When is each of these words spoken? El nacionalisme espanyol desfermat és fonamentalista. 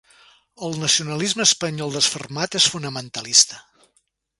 El 0.67 0.73
nacionalisme 0.83 1.47
espanyol 1.49 1.95
desfermat 1.99 2.61
és 2.63 2.71
fonamentalista. 2.77 3.67